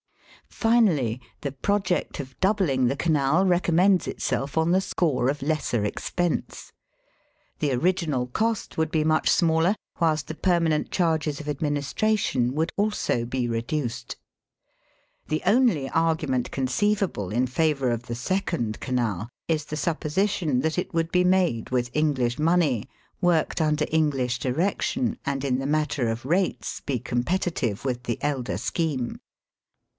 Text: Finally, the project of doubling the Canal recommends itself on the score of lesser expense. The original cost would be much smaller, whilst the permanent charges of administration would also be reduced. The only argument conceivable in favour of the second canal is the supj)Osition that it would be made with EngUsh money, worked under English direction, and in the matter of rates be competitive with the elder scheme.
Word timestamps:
Finally, 0.49 1.21
the 1.41 1.51
project 1.51 2.19
of 2.19 2.37
doubling 2.39 2.87
the 2.87 2.95
Canal 2.95 3.45
recommends 3.45 4.07
itself 4.07 4.57
on 4.57 4.71
the 4.71 4.81
score 4.81 5.29
of 5.29 5.41
lesser 5.43 5.85
expense. 5.85 6.73
The 7.59 7.71
original 7.71 8.25
cost 8.25 8.77
would 8.77 8.91
be 8.91 9.03
much 9.03 9.29
smaller, 9.29 9.75
whilst 9.99 10.27
the 10.27 10.35
permanent 10.35 10.91
charges 10.91 11.39
of 11.39 11.47
administration 11.47 12.53
would 12.53 12.71
also 12.77 13.25
be 13.25 13.47
reduced. 13.47 14.17
The 15.27 15.43
only 15.45 15.87
argument 15.89 16.51
conceivable 16.51 17.29
in 17.29 17.47
favour 17.47 17.89
of 17.91 18.03
the 18.07 18.15
second 18.15 18.79
canal 18.79 19.29
is 19.47 19.65
the 19.65 19.75
supj)Osition 19.77 20.63
that 20.63 20.77
it 20.79 20.93
would 20.93 21.11
be 21.11 21.23
made 21.23 21.69
with 21.69 21.93
EngUsh 21.93 22.39
money, 22.39 22.87
worked 23.21 23.61
under 23.61 23.85
English 23.91 24.39
direction, 24.39 25.17
and 25.25 25.45
in 25.45 25.59
the 25.59 25.67
matter 25.67 26.09
of 26.09 26.25
rates 26.25 26.81
be 26.81 26.97
competitive 26.99 27.85
with 27.85 28.03
the 28.03 28.17
elder 28.21 28.57
scheme. 28.57 29.19